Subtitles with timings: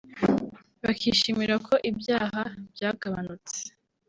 [0.83, 2.41] bakishimira ko ibyaha
[2.73, 3.59] byagabanutse